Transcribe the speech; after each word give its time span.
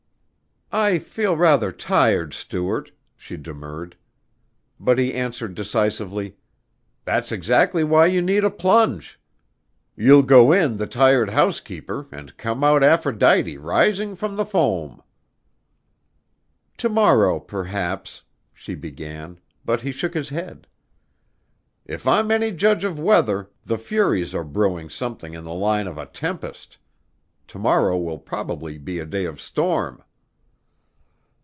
"I 0.73 0.99
feel 0.99 1.35
rather 1.35 1.69
tired, 1.73 2.33
Stuart," 2.33 2.91
she 3.17 3.35
demurred. 3.35 3.97
But 4.79 4.97
he 4.97 5.13
answered 5.13 5.53
decisively, 5.53 6.37
"That's 7.03 7.33
exactly 7.33 7.83
why 7.83 8.05
you 8.05 8.21
need 8.21 8.45
a 8.45 8.49
plunge. 8.49 9.19
You'll 9.97 10.23
go 10.23 10.53
in 10.53 10.77
the 10.77 10.87
tired 10.87 11.31
housekeeper 11.31 12.07
and 12.09 12.37
come 12.37 12.63
out 12.63 12.83
Aphrodite 12.85 13.57
rising 13.57 14.15
from 14.15 14.37
the 14.37 14.45
foam." 14.45 15.01
"To 16.77 16.87
morrow 16.87 17.37
perhaps" 17.41 18.23
she 18.53 18.73
began, 18.73 19.41
but 19.65 19.81
he 19.81 19.91
shook 19.91 20.13
his 20.13 20.29
head. 20.29 20.67
"If 21.85 22.07
I'm 22.07 22.31
any 22.31 22.51
judge 22.53 22.85
of 22.85 22.97
weather 22.97 23.49
the 23.65 23.77
furies 23.77 24.33
are 24.33 24.45
brewing 24.45 24.89
something 24.89 25.33
in 25.33 25.43
the 25.43 25.53
line 25.53 25.87
of 25.87 25.97
a 25.97 26.05
tempest. 26.05 26.77
To 27.49 27.59
morrow 27.59 27.97
will 27.97 28.19
probably 28.19 28.77
be 28.77 28.99
a 28.99 29.05
day 29.05 29.25
of 29.25 29.41
storm." 29.41 30.01